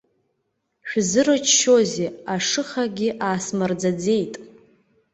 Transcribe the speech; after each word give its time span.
Шәзырччозеи, 0.89 2.09
ашыхагьы 2.33 3.09
асымраӡаӡеит. 3.31 4.33